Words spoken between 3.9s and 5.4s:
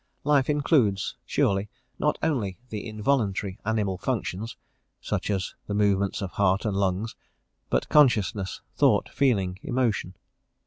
functions, such